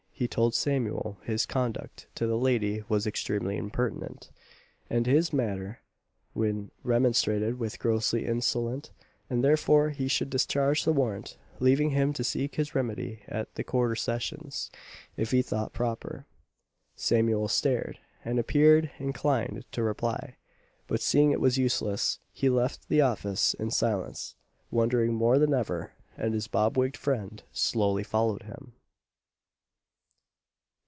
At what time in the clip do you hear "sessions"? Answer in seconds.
13.95-14.69